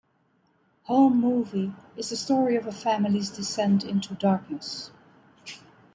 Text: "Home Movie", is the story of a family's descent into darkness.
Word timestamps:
"Home 0.85 1.21
Movie", 1.21 1.73
is 1.95 2.09
the 2.09 2.17
story 2.17 2.55
of 2.55 2.65
a 2.65 2.71
family's 2.71 3.29
descent 3.29 3.83
into 3.83 4.15
darkness. 4.15 4.89